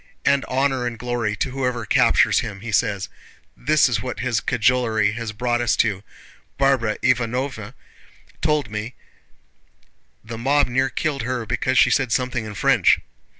'And 0.25 0.43
honor 0.45 0.87
and 0.87 0.97
glory 0.97 1.35
to 1.35 1.51
whoever 1.51 1.85
captures 1.85 2.39
him,' 2.39 2.61
he 2.61 2.71
says. 2.71 3.07
This 3.55 3.87
is 3.87 4.01
what 4.01 4.19
his 4.21 4.39
cajolery 4.39 5.11
has 5.11 5.31
brought 5.31 5.61
us 5.61 5.75
to! 5.75 6.01
Barbara 6.57 6.97
Ivánovna 7.03 7.75
told 8.41 8.71
me 8.71 8.95
the 10.23 10.39
mob 10.39 10.65
near 10.67 10.89
killed 10.89 11.21
her 11.21 11.45
because 11.45 11.77
she 11.77 11.91
said 11.91 12.11
something 12.11 12.45
in 12.47 12.55
French." 12.55 12.99